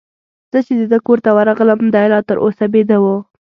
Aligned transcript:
زه 0.51 0.59
چي 0.65 0.73
د 0.79 0.83
ده 0.91 0.99
کور 1.05 1.19
ته 1.25 1.29
ورغلم، 1.37 1.81
دی 1.93 2.05
لا 2.13 2.19
تر 2.27 2.37
اوسه 2.43 2.65
بیده 2.73 2.97
وو. 3.03 3.17